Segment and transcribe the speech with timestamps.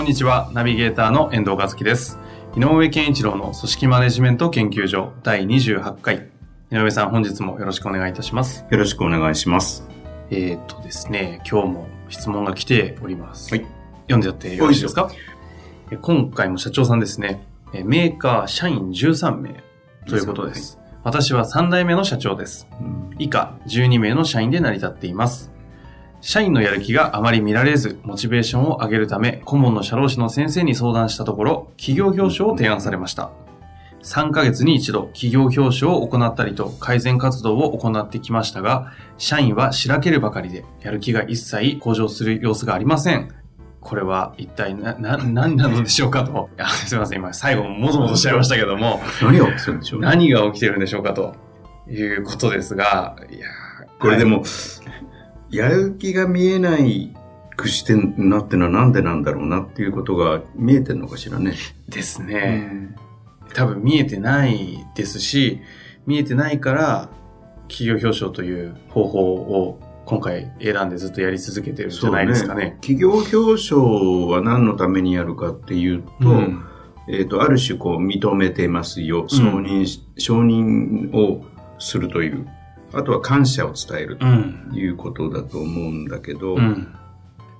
[0.00, 2.18] こんにちは、ナビゲーターの遠藤和樹です。
[2.56, 6.30] 井上健一郎の組織マネジメント研究所第28回。
[6.72, 8.64] 井上さん、本日もよろしくお願いいたします。
[8.70, 9.86] よろしくお願いします。
[10.30, 13.54] えー、っとですね、今日も質問が来ております。
[13.54, 13.66] はい。
[14.04, 15.10] 読んでやってよろしいですか？
[15.90, 19.62] え今回も社長さんですね、えメーカー社員13名
[20.06, 20.78] ということです。
[21.04, 22.66] 私は3代目の社長です。
[23.18, 25.52] 以下12名の社員で成り立っています。
[26.20, 33.30] 社員のやる気があまり見られず、モチベーションを上げるため、顧問の社労士の先生に相談したところ、企業表彰を提案されました。
[34.02, 43.28] 3ヶ月に一度、企業表彰を行ったりと改善活動を行ってきましたが、社員はしらけるばかりで、やる気が一切向上する様子がありません。
[43.80, 46.50] これは一体な、な、何なのでしょうかと。
[46.86, 50.06] すいません、今最後もぞもぞしちゃいましたけども、何が起きてるんでしょうね。
[50.06, 51.34] 何が起きてるんでしょうかと
[51.88, 54.42] いうことですが、いやーこれでも、
[55.50, 57.14] やる気が見えない
[57.56, 61.54] くしてなってのはなんでなんだろうなっていうことが見えてるのかしらね。
[61.88, 62.94] ですね。
[63.52, 65.60] 多分見えてないですし、
[66.06, 67.08] 見えてないから、
[67.68, 72.78] 企業表彰という方法を今回選んでずっとやり続けてるんじゃないですかね。
[72.80, 73.78] 企業表彰
[74.26, 76.64] は何のためにやるかっていうと、うん
[77.08, 79.28] えっ、と、ある種こう認めてますよ。
[79.28, 81.44] 承認し、承認を
[81.78, 82.46] するという。
[82.92, 84.70] あとは感謝を伝えるとうん。
[84.72, 86.94] いうことだと思うんだけど、うん。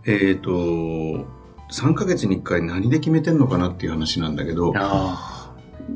[0.06, 5.29] えっ、と、3ヶ月に1回何で決めてんのかなっていう話なんだけど、あ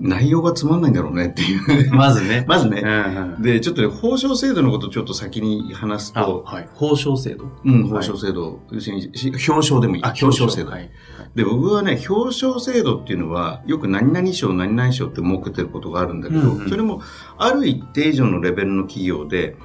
[0.00, 1.92] 内容がつまんないんだろうねっていう。
[1.92, 1.96] あ。
[1.96, 2.44] まずね。
[2.48, 2.82] まずね。
[2.84, 3.42] うんうん。
[3.42, 6.68] で、ちょっとね、報奨制度のことをちょっと先に話すあ、と、はい。
[6.74, 7.46] 報奨制度。
[7.64, 10.02] うん、報奨制度、要するにし表彰でもいい。
[10.04, 10.70] あ、表彰制度。
[10.70, 10.90] はい。
[11.34, 17.00] で、僕はね、表彰制度っていうのは、よく何々賞、何々賞って設けてることがあるんだけど、うんうんそれも、
[17.38, 19.56] ある一定以上のレベルの企業で、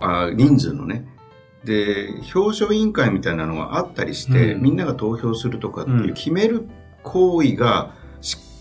[0.00, 1.06] あ人数のね、
[1.64, 6.68] で、表彰委員会みたいなのがあったりして、うんみんなが投票するとかっていううん決める
[7.02, 7.94] 行為が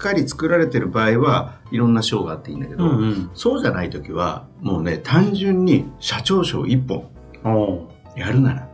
[0.03, 3.31] かり作られてる場合はいろんな賞があっていいんだけど、うんうん。
[3.33, 7.09] そうじゃない時は、もうね、単純に社長賞一本
[7.43, 8.69] おーやるなら、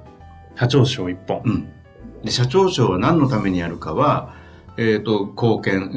[0.57, 1.41] 社長賞一本。
[1.45, 1.69] うん。
[2.23, 4.33] で、社長賞は何のためにやるかは、
[4.77, 5.91] えっ、と、貢献、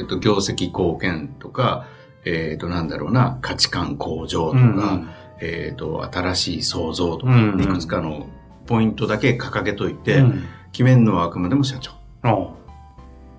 [0.00, 1.86] えっ、と、業績貢献とか、
[2.24, 5.08] えっ、と、なんだろうな、価値観向上とか、うん
[5.40, 8.28] えっ、と、新しい創造とか、うんうんいくつかの
[8.66, 10.44] ポイントだけ掲げといて、うん。
[10.72, 11.92] 決めるのはあくまでも社長。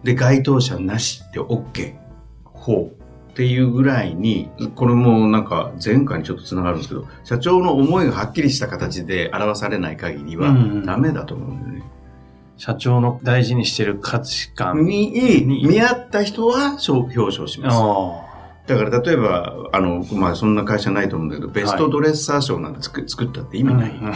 [0.05, 1.95] で、該当者なしって OK。
[2.45, 2.91] ほ
[3.31, 11.79] っていうぐらいに、これもなんか前回にちょっと繋がるんですけど、社長の思いがはっきりした形で表されない限りはうんうんダメだと思うんだよね。
[12.57, 12.61] う。
[12.61, 14.85] 社長の大事にしてる価値観。
[14.85, 17.77] に、見合った人は表表彰します。
[17.77, 18.21] あ
[18.67, 23.65] だから例えば、あの、まあそんな会社ないと思うんだけど、ベストドレッサー賞なんて作作ったって意あ。
[23.65, 24.13] 味ないうん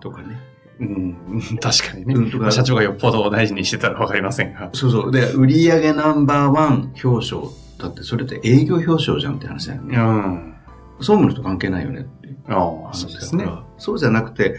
[0.00, 0.38] とかね。
[0.80, 1.16] うん、
[1.60, 2.14] 確かにね。
[2.14, 4.70] うん社長がよっぽど大事にしてたらわかりませんが。
[4.72, 5.12] そうそう。
[5.12, 7.48] で、売上ナンバーワン表彰。
[7.78, 9.96] だってそれって営業表彰じゃんって話だよね。
[9.96, 10.54] うん。
[10.98, 13.46] 総務の人関係ないよねってそう話ですね
[13.78, 14.56] そうじゃなくて、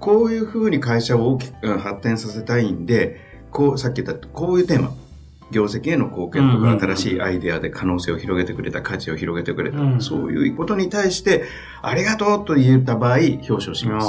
[0.00, 4.92] こういうふうに会社を大きくうん発展させたいんで、こう、さっき言った、こういうテーマ。
[5.52, 11.44] 業績への貢献とか、新しいアイデアで可能性を広げてくれた、価値を広げてくれた、うんそういうことに対して、
[11.82, 14.08] ありがとうと言った場合、表彰します。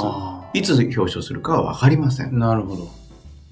[0.54, 2.38] あいつ表彰するかは分かりません。
[2.38, 2.88] なるほど。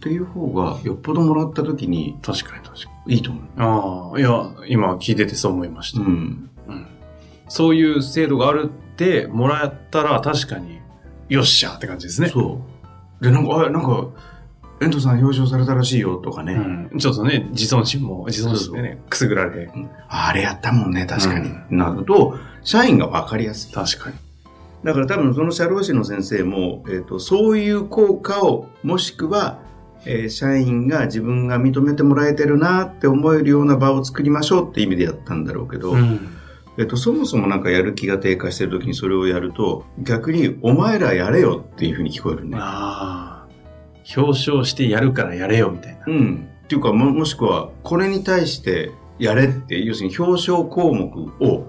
[0.01, 3.43] ていう方が、よっぽどもらった時に確かに確かいいと思う。
[3.43, 3.49] に。
[3.57, 6.01] ああ、いや、今聞いててそう思いました。
[6.01, 6.51] うん。
[6.69, 6.87] うん
[7.49, 10.81] そういう制度があるってもらったら確かに、
[11.28, 12.28] よっしゃって感じですね。
[12.28, 12.60] そ
[13.21, 13.25] う。
[13.25, 14.09] で、なんか、あ、なんか、
[14.81, 16.54] 遠藤さん表彰されたらしいよとかね。
[16.54, 16.98] うん。
[16.98, 19.71] ちょっとね、自尊心も、自尊心でね、くすぐられ。
[20.09, 21.48] ああれやったもんね、確かに。
[21.48, 23.72] うなると、社員が分かりやすい。
[23.72, 24.16] 確かに。
[24.86, 29.59] だから多分その社労士の先生も、えっ、と、そういう効果を、もしくは、
[30.04, 36.28] えー社員が自分が認めてもらえてるなって思えるような場を作りましょうって意味でやったんだろうけど、うん。
[36.78, 42.56] えっと、そもそもなんかやる気が低下してる時にそれをやると、逆にお前らやれよっていうふうに聞こえるね。
[44.16, 46.04] 表彰してやるからやれよ、みたいな。
[46.06, 46.48] うん。
[46.65, 51.10] っていうか、も、もしくは、これに対してやれって、要するに表彰項目
[51.44, 51.66] を、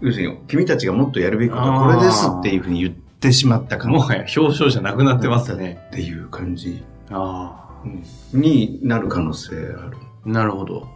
[0.00, 5.86] 要するに君たちがもっとやるべきことはこれですっていうふうに言ってしまった感もはや表彰じゃなくなってますね。
[5.88, 7.62] っていう感じあ
[8.32, 9.96] になる可能性ある。
[10.26, 10.28] あ。
[10.28, 10.88] なるほど。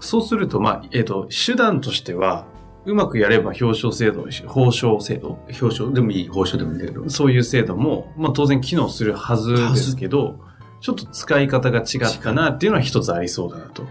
[0.00, 2.46] そうすると、まあ、えっ、と、手段としては、
[2.84, 7.08] うまくやれば表彰制度、報奨制度、表彰でもいい、報酬でもいいけど。
[7.08, 10.40] そういう制度も、まあ当然機能するはずですけど、
[10.80, 13.86] ちょっと使い方が違ったなっていうのは一つありそうだなと。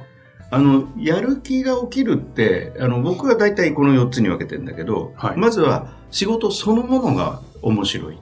[0.51, 8.18] あの、やる気が起きるって、あの、僕は大体この4つに分けてるんだけど、はいまずは仕事そのものが面白い。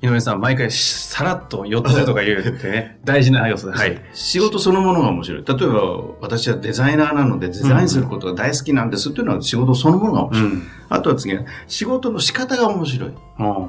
[0.00, 3.76] 井上さん、毎回さらっと4つとか言うってね、大事な要素で。
[3.76, 4.00] はい。
[4.12, 5.44] 仕事そのものが面白い。
[5.44, 5.80] 例えば、
[6.20, 10.50] 私はデザイナーなので、デザインすることが大好きなんですっていうのは仕事そのものが面白い。
[10.52, 10.62] ん。
[10.88, 13.12] あとは次は、仕事の仕方が面白い。
[13.38, 13.68] あ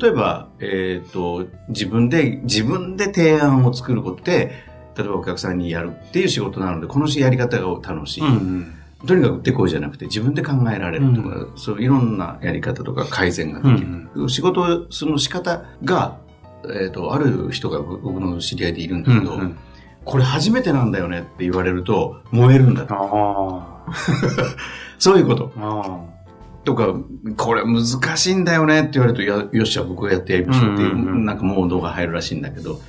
[0.00, 8.20] 例えば、えっ、と、自分で、自分で提案を作ることで、例えばお客さんにやるっていう仕事なので、このやり方が楽しい。
[8.22, 8.74] うんうん。
[9.06, 14.28] とにかく手こいじゃなくて自分で考えられるとか、そういろんなやり方とか改善ができる。
[14.28, 16.18] 仕事その仕方が、
[16.82, 19.58] えっ、と、ある人が僕の知り合いでいるんだけど、うんうん。
[20.04, 22.94] これ初めてなんだよねって言われると燃えるんだと。
[22.94, 23.84] あ
[24.98, 25.52] そういうこと。
[26.64, 26.94] とか、
[27.36, 27.84] これ難
[28.16, 32.80] しいんだよねって言われると、やよっしゃ、僕がやってやりましょうっていう、うんうんうんなんかモードが入るらしいんだけど、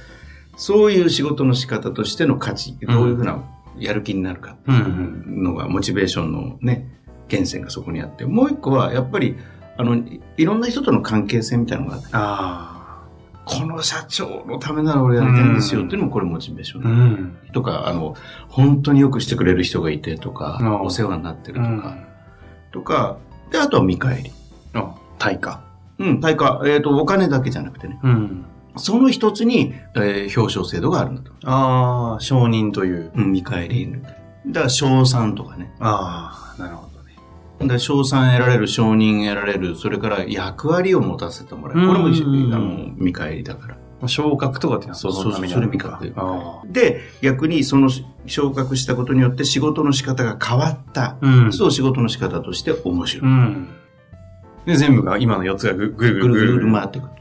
[0.55, 3.44] そういう仕事の仕方としての価値、どういうふうな
[3.77, 5.44] やる気になるかっていううん。
[5.44, 6.88] のが、モチベーションのね、
[7.29, 9.35] 源泉がそこにあって、もう一個は、やっぱり、
[9.77, 12.69] あの、いいろんな人との関係性みたいなのがあって、あ
[13.45, 16.89] この社長のためなら俺やりたいんですよっていうのもこれモチベーショあ。
[16.89, 17.11] うン。
[17.13, 17.38] ん。
[17.51, 18.15] とか、あの、
[18.47, 21.97] 本当によくしてくれる人がいてとかうん、お世話になってるとうんか、
[22.71, 23.17] とか、
[23.51, 24.31] で、あとは見返り。
[24.73, 25.61] あ、対価。
[26.00, 28.00] うん、対価、えっ、と、お金だけじゃなくてね。
[28.03, 28.45] うん。
[28.75, 31.31] その一つに、えー表彰制度があるんだと。
[31.44, 33.12] ああ、承認という。
[33.16, 33.92] うん、見返り。
[34.48, 35.74] だから、賞賛とかね。
[35.80, 37.16] ああ、なるほどね。
[37.60, 41.88] だから賞賛得られる、承認得られる、それから役割を持たせてもらえる。
[41.88, 43.78] これも一緒うんあの見返りだから。
[44.08, 47.90] 昇格とかっていうのはそのためにあるのかそうで、逆にその
[48.25, 51.04] 昇格したことによって仕事の仕方が変わった。
[51.04, 51.18] あ。
[51.22, 51.54] うん。
[51.54, 53.25] そう仕事の仕方として面白い。
[53.25, 53.68] うん。
[54.66, 57.12] で、全部が、今の4つがぐぐるぐるぐぐるぐる回ってくる。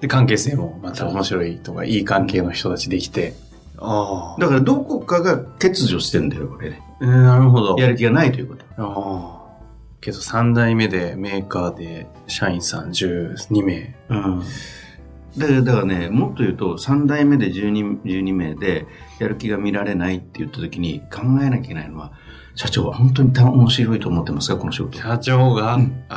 [0.00, 3.34] で、関係性もまた面白いとか、いい関係の人たちできて。
[3.78, 4.40] ああ。
[4.40, 6.82] だからどこかが欠如してんだよ、これね。
[7.02, 7.76] えーなるほど。
[7.78, 8.64] やる気がないということ。
[8.76, 9.40] ああ。
[10.00, 13.94] けど、3代目でメーカーで社員さん12名。
[14.08, 14.42] うん。
[15.36, 18.86] で、だからね、もっと言うと、3代目で12、12名で、
[19.18, 22.12] やる気が見られないって言った時に考えなきゃいけないのは、
[22.54, 24.98] 社長は本当に面白いと思ってますか、この仕事。
[24.98, 26.14] 社長が、うんあ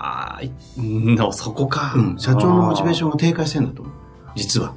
[0.00, 0.05] あ、
[0.42, 1.94] いの、そこか。
[1.96, 2.18] うん。
[2.18, 3.08] 社長のモチベーション。
[3.08, 3.94] ンが低下してんだと思う。
[4.34, 4.74] 実は。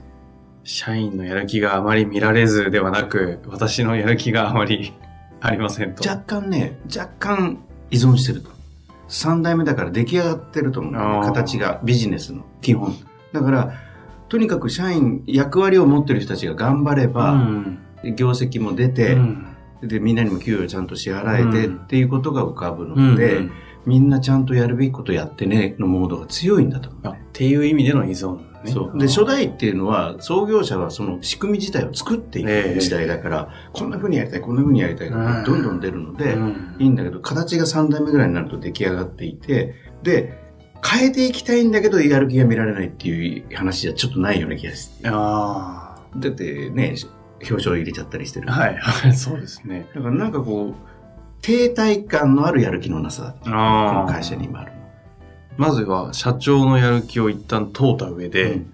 [0.64, 4.94] 社員のやる気があまり見られずではなく、私のやる気があまり
[5.42, 6.08] ありませんと。
[6.08, 7.58] 若干ね、若干
[7.92, 8.52] 依存してると。
[9.08, 12.96] 3代目だから出来上がってると思う形が、ビジネスの基本。
[13.34, 13.74] だから、
[14.28, 17.80] とにかく社員、役割を持ってる人たちが頑張れば、うん
[18.16, 19.46] 業績も出て、うん
[19.82, 23.52] で、みんなにも給与ちゃんと支払えて、うんっていうことが浮かぶうので、んうん
[23.86, 27.08] みんなちゃんとやるべきことやってね、のモードが強いんだと思う。
[27.08, 28.72] あっていう意味での依存ね。
[28.72, 28.98] そう。
[28.98, 40.38] で、初代っていうのは、創業者はその仕組み自体を作っていええく時代だから、こんな風にやりたい、こんな風にやりたいってうんどんどん出るので、うんいいんだけど、形が3代目ぐらいになると出来上がっていて、で、
[40.86, 45.08] 変えていきたいんだけど、やる気が見られないっていう話じゃちょっとないような気がして。
[45.10, 46.96] あだってね、
[47.42, 48.50] 表彰入れちゃったりしてる。
[48.50, 48.54] あ。
[48.54, 49.88] はい、はい、そうですね。
[49.94, 50.89] だからなんかこう、
[51.42, 54.04] 停滞感のあるやる気のなさ、こああ。
[54.04, 54.74] の会社に今ある。
[55.58, 58.74] まずは社長のやる気を一旦問うた上で、うん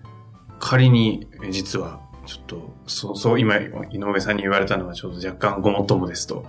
[0.57, 3.69] 仮にえ実はちょっとそうそう今井
[4.00, 6.45] 上さんに言われたのはちょっと若干ごもっともですと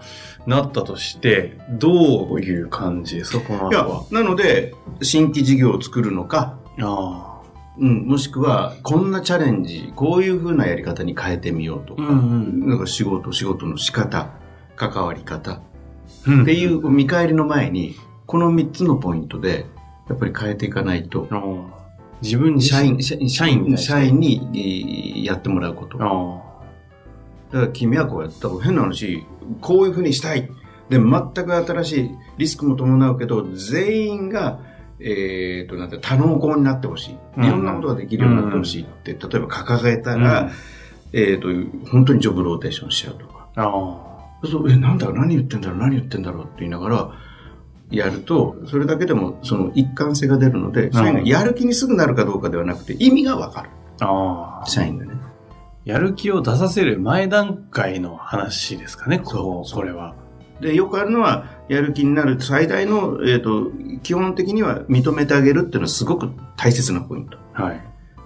[0.46, 7.42] なったとしてどういう感じですかこの後は？、なので、新規事業を作るのか、あ
[7.78, 12.06] うん、もしくは、こんなチャレンジ、こういう風なやり方に変えてみようとか、あ。
[12.06, 14.30] んなんか仕事、仕事の仕方、
[14.76, 15.60] 関わり方うん。
[16.26, 19.66] っていう見返りの前に、この3つのポイントで、
[20.08, 21.28] やっぱり変えていかないと、
[22.22, 25.98] 自分自身社員、社員、社員にやってもらうこと。
[25.98, 26.10] だか
[27.52, 29.24] あら君はこうやったら変な話、
[29.60, 30.50] こういう風にしたい。
[30.88, 34.60] で、全く新しいリスクも伴うけど、全員が、
[34.98, 37.18] えっ、と、なんて、多能工になってほしい。
[37.36, 40.16] うんいろんなことができるようになってほしいって、例えば掲げたあ。
[40.16, 40.50] ら、
[41.12, 41.48] えっ、と、
[41.90, 43.48] 本当にジョブローテーションしちゃうとか。
[44.42, 47.12] あそう、え、なんだろう、何言ってんだろう、何言ってんだろうって言いながら、
[47.90, 53.70] やると、それだけでも、その一貫性が出るので、社員がやる気にすぐなるかどうかではなくて、意味がわかる。
[54.00, 54.64] あ。
[54.66, 55.12] 社員がね。
[55.84, 60.16] やる気を出させる前段階の話ですかね、こそううこれは。
[60.60, 63.70] で、よくあるのは、やる気になる最大の、えっ、と、
[64.02, 67.38] 基本的には認めてあげるっていうのはすごく大切なポイント。
[67.52, 67.80] はい。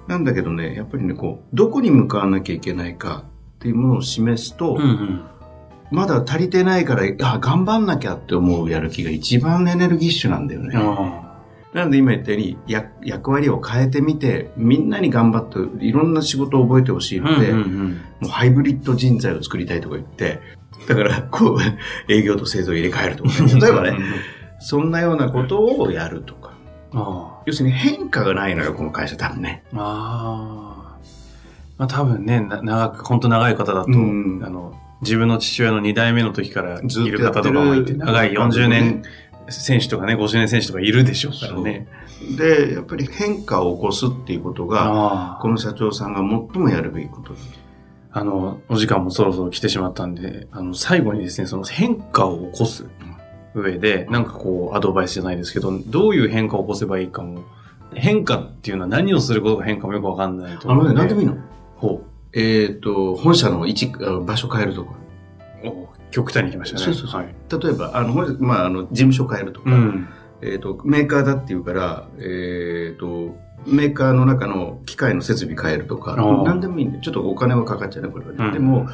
[0.08, 3.24] なんだけどね、やっぱりね、こう、どこに向かわなきゃいけないか
[3.56, 5.22] っていうものを示すと、うんうん。
[5.90, 10.72] まだ足りてないから、あ、頑張んなきゃって思うやる気が一番エネルギッシュなんだよね。
[10.76, 11.30] あ
[11.72, 17.22] なので今言ったように、や役割を変えてみて、みんなに頑張って、いろんな仕事を覚えてほしいあ。
[17.22, 17.88] ので、うんうんうん。
[18.20, 20.40] もうハイブリッド人材を作りたいとか言って、
[20.88, 21.58] だから、こう、
[22.12, 23.96] 営業と製造を入れ替えるとかね、例えばね、
[24.58, 26.50] そんなようなことをやるとか。
[26.92, 29.62] あ要するに変化がないのよ、この会社多分ね。
[29.76, 30.96] あ。
[31.78, 39.02] まあ多分ね、な長く、本当長い方だと、うんあの、自分の父親の2代目の時からいる方とかもいて、長い40年
[39.48, 41.86] 選手とかね、50年選手とかいるでしょうからね。
[42.36, 45.48] で、やっぱり変化を起こすっていうことが、ああこ。
[45.48, 47.34] の社長さんが最もやるべきこと。
[48.12, 52.86] あの、お時間もそろそろ来てしまったんで、あの、最後にですね、その変化を起こす
[53.54, 57.42] 上で、なんかこう、アドバイスじゃないですけど、どういう変化を起こせばいいかも、
[57.94, 61.00] 変化っていうのは何をすることが変化もよくわかんないとあのね、思うんで。
[61.00, 61.36] 何でもいいの。
[61.76, 64.92] ほえっ、と、本社の位置、あ場所変えるとか。
[65.64, 65.68] う。
[65.68, 66.84] お極端に行きましたね。
[66.84, 67.34] そうそうそうはい。
[67.62, 69.70] 例えば、あの、本社まあ、あの、事務所変えるとか。
[69.70, 70.08] うん。
[70.42, 78.36] えっ、と、メーカーだっていうから、えっ、と、メーカーの中の機械の設備変えるとか何でもいいんで、ちょっとお金はかかっちゃうね、これはね。
[78.38, 78.88] うんでも、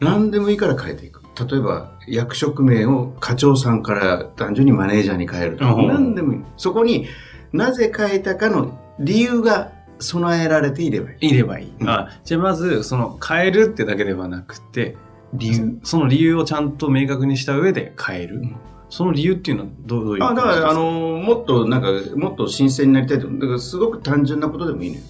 [0.00, 1.22] 何でもいいから変えていく。
[1.48, 6.40] 例えば、役職名を課長さんから単純にマネージャーに変えるとか、うん何でもいい。
[6.56, 7.06] そこに
[7.52, 11.28] なぜ変えたかの理由が備えられていればいい。
[11.28, 11.72] いればいい。
[11.80, 14.96] うんあじゃあまず、その、変えるってだけではなくて、
[15.34, 15.78] 理由。
[15.82, 18.36] その理由をちゃんと明確にした上で変える。
[18.36, 18.56] うん
[18.90, 23.28] その理由っていうのはどうどういうあ、だから、あの、もっと、なんか、もっと新鮮になりたいと。
[23.28, 25.02] だから、すごく単純なことでもいいのよ。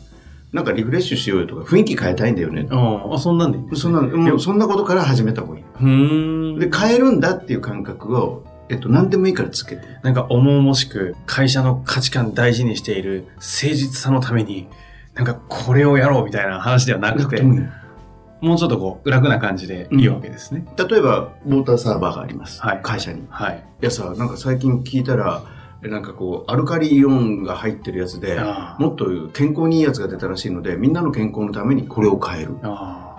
[0.53, 2.69] なんか、リフレッシュしようよとか、雰囲気変えたいんだよね。
[2.71, 5.65] ああ、そんなんでいいんですそんな、もう、そんなことから始めた方がいい。
[5.65, 6.59] うーん。
[6.59, 9.83] で、変えるんだっていう感覚を、えっと、何でもいいからつけて。
[10.03, 14.69] なんか重々しく会社の価値観大事にしている誠実さのために、
[15.15, 20.65] なんかこれをやろうみたいな話ではなくて、もうちょっとこう楽な感じでいいわけですね。
[20.77, 22.63] 例えば、ウォーターサーバーがあります。
[22.63, 23.23] はい会社に。
[23.23, 23.65] いはい。
[23.81, 25.43] やさ、なんか最近聞いたら、
[25.83, 28.39] えなんかこう、アルカリイオンが入ってるやつで、
[28.79, 32.55] もっと健康にいいやつが出たらしいので、みんなの健康のためにこれを変える。
[32.63, 33.10] ああ。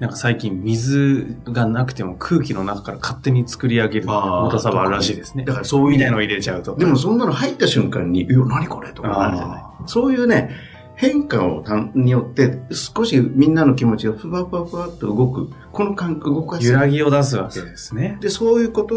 [0.00, 5.52] なんか最近水がなくても空気の中から勝手に作り上げるウォああーターサーバーらしいですねだ。
[5.52, 6.74] からそういうみたいのを入れちゃうと。
[6.74, 9.82] でもそんなの入った瞬間に、いや、何これとかなるじゃないあ。
[9.86, 10.50] そういうね、
[10.96, 15.50] 変化をたによって、少しみんなの気持ちがふわふわふわっと動く。
[15.70, 16.78] この感覚動かす揺。
[16.78, 18.16] らぎを出すわけですね。
[18.22, 18.94] で、そういうこと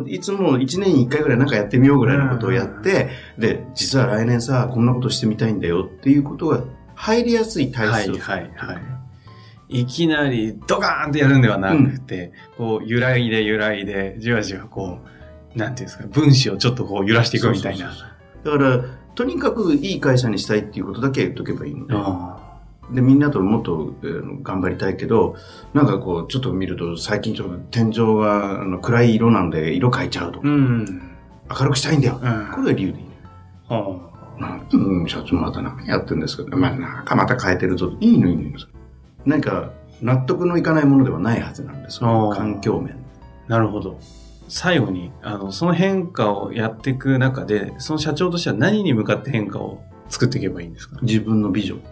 [0.00, 6.64] を、いつも1年に1回ぐらいなんかやってみようぐらいのことをやって、で、実は来年さ、こんなことしてみたいんだよっていうことが
[6.96, 8.18] 入りやすい体質を。
[8.18, 8.99] はいはいはい。
[9.70, 14.98] いきなりドカーンってやるんではなくて、こう揺らいで揺らいで、じわじわこ
[15.54, 17.92] う、なんていうんですか、分子をちょっとこう揺らしていくみたいな。
[18.44, 18.84] だから、
[19.14, 21.94] とにかくいい会社にしたいっていうことだけ言っとけばいいので。
[21.96, 22.36] あ
[22.92, 25.36] で、みんなともっと、えー頑張りたいけど、
[25.74, 30.42] なんかこう、ちょっと見ると、最近ちょっと天井があの暗い色なんで、色変えちゃうとー。
[30.42, 31.02] うん。
[31.48, 32.20] 明るくしたいんだよ。
[32.20, 33.10] うんこれが理由でいいね。
[33.68, 37.92] はなんうん、社長また何やってるんですかまあ、なんかまた変えてるぞ。
[38.00, 38.58] いいのいいのいいの。
[39.26, 39.70] 何か、
[40.02, 42.94] 納得のいかないものではないはずなんです環境面。
[42.94, 43.98] あなるほど。
[44.48, 50.98] 最後に、あの、その変化をやっていく中で、その社長としては何に向かって変化を作っていけばいいんですか？
[51.02, 51.82] 自分のビジョン。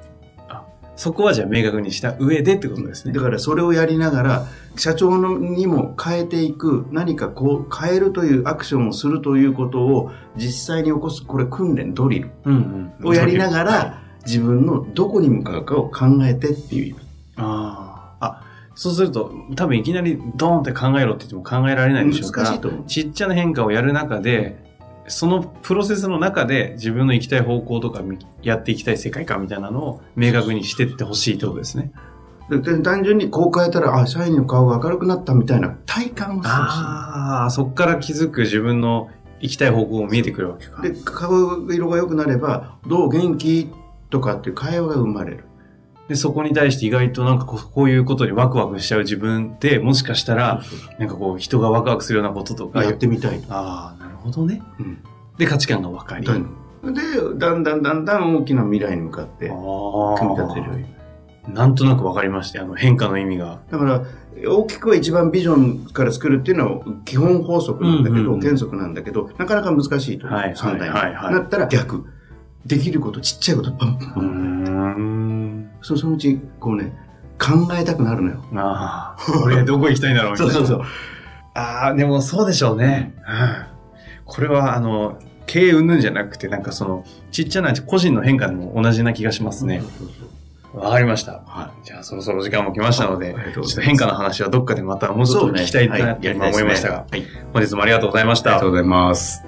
[0.97, 3.13] そこはじゃあ明確にした上でってことですね。
[3.13, 12.31] だからそれをやりながら、社長のにも変えていく、何かこう変えるというアクションをするということを実際に起こす、これ訓練、ドリル。
[13.05, 17.08] をやりながはいら、自分のどこに向かうかを考えてっていう意味。
[17.39, 18.27] ああ。
[18.27, 18.43] あ、
[18.75, 22.59] そうすると、多分いきなりドーンって考えろって言っても考えられないでしょうから。
[22.87, 24.67] ちっちゃな変化をやる中で、
[25.07, 31.93] そのプロセスの中で自分の行きたい方向とかみやっていきたい世界観みたいなのを明確にしていってほしいってことですね。
[32.83, 36.79] 単純にこう変えたら、あ、社員の顔が明るくなったみたいな体感をしてほしい。
[36.81, 40.83] ああ、そこから気づく自分の行きたい方向も見えてくるわけか。
[40.83, 43.71] で、顔色が良くなれば、どう元気？
[44.11, 45.45] とかっていう会話が生まれる。
[46.09, 50.63] で、そこに対して意外となんかこうこういうことにワクワクしちゃう自分って、もしかしたら、
[50.99, 53.47] なんかこう人がワクワクするようなこととか、やってみたいと。
[53.51, 54.63] ああ、なるほどね。
[54.81, 54.99] うん
[55.39, 56.27] で、価値観が分かり。
[56.27, 56.33] で、
[57.37, 61.55] だんだんだんだん大きな未来に向かって組み立てるように。
[61.55, 63.61] なんとなく分かりまして、あの変化の意味が。
[63.71, 64.03] だから、
[64.47, 70.27] 大きくは一番ビジョンから作るっていうのは基本法則なんだけど、うんうんうん原則なんだけど、なかなか難しいと。
[70.27, 70.95] はい三代目。
[70.95, 72.05] はいはいはいなったら逆。
[72.67, 74.25] できること、ちっちゃいこと、パンパンパン。
[75.61, 75.71] ん。
[75.83, 76.93] そそのうち、こうね、
[77.39, 78.45] 考えたくなるのよ。
[78.55, 80.53] ああ、俺どこ行きたいんだろうみたいな。
[80.55, 80.87] そうそうそう。
[81.55, 83.15] ああ、でもそうでしょうね。
[83.27, 83.79] うん
[84.29, 89.83] これは、あの、経営云々じゃなくて、なんかその、ちっちゃな個人の変化でも同じな気がしますね。
[90.75, 91.43] わかりました。
[91.47, 97.25] はじゃあそろそろ時間も来ましたので、ちょっと変化の話はどっかでまたもうちょっと聞きたいなって今思いましたが、はい。
[97.55, 98.71] 本日もありがとうございましたありがとう。
[98.73, 99.48] ございます。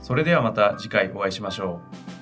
[0.00, 1.80] それではまた次回お会いしましょ
[2.14, 2.17] う。